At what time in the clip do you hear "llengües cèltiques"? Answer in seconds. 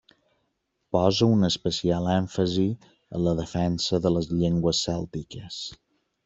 4.41-5.63